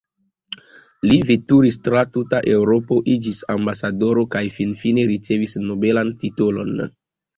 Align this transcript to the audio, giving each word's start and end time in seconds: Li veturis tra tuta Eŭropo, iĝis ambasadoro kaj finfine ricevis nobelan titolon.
Li 1.09 1.17
veturis 1.31 1.75
tra 1.87 2.01
tuta 2.15 2.39
Eŭropo, 2.55 2.97
iĝis 3.17 3.39
ambasadoro 3.57 4.27
kaj 4.37 4.43
finfine 4.59 5.05
ricevis 5.13 5.55
nobelan 5.67 6.11
titolon. 6.25 6.87